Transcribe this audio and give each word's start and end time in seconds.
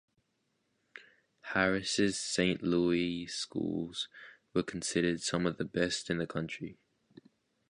Harris's 1.53 2.19
Saint 2.19 2.63
Louis 2.63 3.27
Schools 3.27 4.07
were 4.51 4.63
considered 4.63 5.21
some 5.21 5.45
of 5.45 5.59
the 5.59 5.63
best 5.63 6.09
in 6.09 6.17
the 6.17 6.25
country. 6.25 6.79